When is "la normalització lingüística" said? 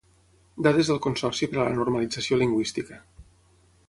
1.67-2.99